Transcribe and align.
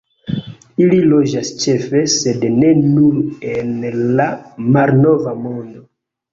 Ili 0.85 1.01
loĝas 1.11 1.51
ĉefe, 1.65 2.01
sed 2.15 2.49
ne 2.55 2.73
nur 2.81 3.21
en 3.53 3.87
la 4.01 4.29
Malnova 4.79 5.39
Mondo. 5.47 5.89